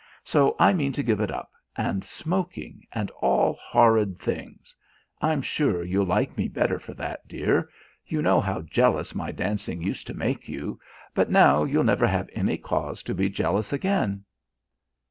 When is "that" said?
6.95-7.27